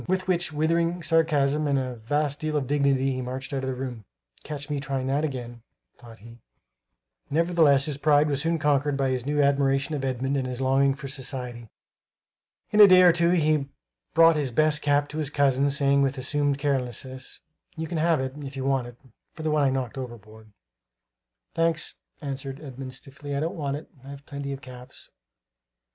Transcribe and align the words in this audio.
With 0.07 0.27
which 0.27 0.51
withering 0.51 1.03
sarcasm 1.03 1.67
and 1.67 1.77
a 1.77 1.97
vast 1.97 2.39
deal 2.39 2.57
of 2.57 2.65
dignity 2.65 3.13
he 3.13 3.21
marched 3.21 3.53
out 3.53 3.63
of 3.63 3.69
the 3.69 3.75
room. 3.75 4.03
"Catch 4.43 4.67
me 4.67 4.79
trying 4.79 5.05
that 5.05 5.23
again," 5.23 5.61
thought 5.99 6.17
he. 6.17 6.39
Nevertheless 7.29 7.85
his 7.85 7.99
pride 7.99 8.27
was 8.27 8.41
soon 8.41 8.57
conquered 8.57 8.97
by 8.97 9.09
his 9.11 9.27
new 9.27 9.43
admiration 9.43 9.93
of 9.93 10.03
Edmund 10.03 10.37
and 10.37 10.47
his 10.47 10.59
longing 10.59 10.95
for 10.95 11.07
society. 11.07 11.69
In 12.71 12.79
a 12.79 12.87
day 12.87 13.03
or 13.03 13.13
two 13.13 13.29
he 13.29 13.69
brought 14.15 14.37
his 14.37 14.49
best 14.49 14.81
cap 14.81 15.07
to 15.09 15.19
his 15.19 15.29
cousin, 15.29 15.69
saying 15.69 16.01
with 16.01 16.17
assumed 16.17 16.57
carelessness: 16.57 17.39
"You 17.77 17.85
can 17.85 17.99
have 17.99 18.19
it, 18.19 18.33
if 18.37 18.55
you 18.57 18.65
want 18.65 18.87
it, 18.87 18.97
for 19.35 19.43
the 19.43 19.51
one 19.51 19.61
I 19.61 19.69
knocked 19.69 19.99
overboard." 19.99 20.51
"Thanks," 21.53 21.93
answered 22.23 22.59
Edmund 22.59 22.95
stiffly; 22.95 23.35
"I 23.35 23.39
don't 23.39 23.53
want 23.55 23.77
it; 23.77 23.87
I've 24.03 24.25
plenty 24.25 24.51
of 24.51 24.61
caps." 24.61 25.11